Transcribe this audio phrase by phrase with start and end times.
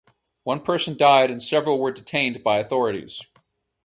[0.45, 3.21] One person died and several were detained by authorities.